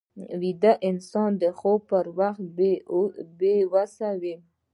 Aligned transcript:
ویده 0.41 0.71
انسان 0.89 1.31
د 1.41 1.43
خوب 1.57 1.79
پر 1.91 2.05
وخت 2.19 2.43
بې 3.39 3.55
وسه 3.73 4.09
وي 4.21 4.35